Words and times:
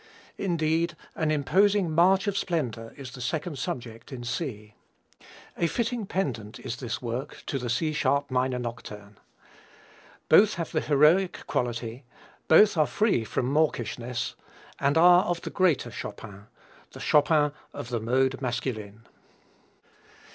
Indeed, 0.39 0.95
an 1.13 1.29
imposing 1.29 1.91
march 1.91 2.25
of 2.25 2.35
splendor 2.35 2.91
is 2.97 3.11
the 3.11 3.21
second 3.21 3.59
subject 3.59 4.11
in 4.11 4.23
C. 4.23 4.73
A 5.57 5.67
fitting 5.67 6.07
pendant 6.07 6.57
is 6.59 6.77
this 6.77 7.03
work 7.03 7.43
to 7.45 7.59
the 7.59 7.69
C 7.69 7.93
sharp 7.93 8.31
minor 8.31 8.57
Nocturne. 8.57 9.19
Both 10.27 10.55
have 10.55 10.71
the 10.71 10.81
heroic 10.81 11.45
quality, 11.45 12.03
both 12.47 12.77
are 12.77 12.87
free 12.87 13.23
from 13.23 13.53
mawkishness 13.53 14.33
and 14.79 14.97
are 14.97 15.23
of 15.25 15.41
the 15.41 15.51
greater 15.51 15.91
Chopin, 15.91 16.47
the 16.93 16.99
Chopin 16.99 17.51
of 17.71 17.89
the 17.89 17.99
mode 17.99 18.41
masculine. 18.41 19.05